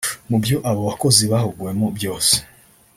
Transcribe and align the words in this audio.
Mu 0.29 0.37
byo 0.43 0.57
abo 0.69 0.81
bakozi 0.89 1.23
bahuguwemo 1.31 1.87
byose 1.97 2.35